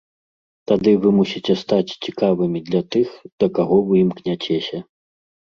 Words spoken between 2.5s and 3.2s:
для тых,